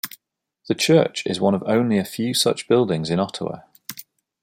The 0.67 0.73
church 0.73 1.27
is 1.27 1.39
one 1.39 1.53
of 1.53 1.61
only 1.67 1.99
a 1.99 2.03
few 2.03 2.33
such 2.33 2.67
buildings 2.67 3.11
in 3.11 3.19
Ottawa. 3.19 3.59